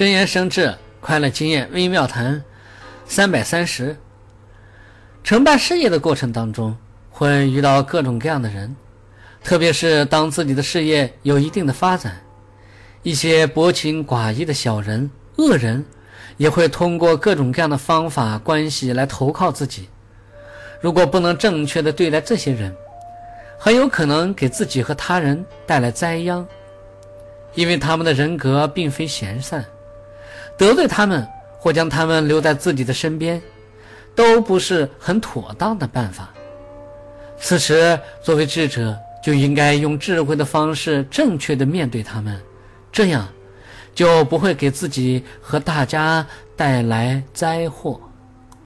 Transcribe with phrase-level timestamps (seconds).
[0.00, 2.42] 真言生智，快乐经验微妙谈，
[3.04, 3.94] 三百三十。
[5.22, 6.74] 承办事业的过程当中，
[7.10, 8.74] 会遇到各种各样的人，
[9.44, 12.18] 特别是当自己的事业有一定的发展，
[13.02, 15.84] 一些薄情寡义的小人、恶人，
[16.38, 19.90] 也会通过各种各样的方法、关系来投靠自己。
[20.80, 22.74] 如果不能正确的对待这些人，
[23.58, 26.48] 很有可能给自己和他人带来灾殃，
[27.52, 29.62] 因为他们的人格并非闲散。
[30.58, 31.26] 得罪他们
[31.58, 33.40] 或将他们留在自己的身边，
[34.14, 36.30] 都不是很妥当的办法。
[37.38, 42.38] 此时，作为智者就应该用智慧的方式，正确的面对他们，
[42.92, 43.28] 这样
[43.94, 46.26] 就不会给自己和大家
[46.56, 48.00] 带来灾祸。